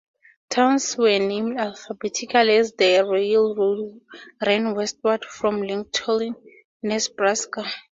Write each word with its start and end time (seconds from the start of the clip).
Towns 0.49 0.97
were 0.97 1.19
named 1.19 1.59
alphabetically 1.59 2.55
as 2.57 2.73
the 2.73 3.05
railroad 3.05 4.01
ran 4.43 4.73
westward 4.73 5.23
from 5.25 5.61
Lincoln, 5.61 6.35
Nebraska. 6.81 7.63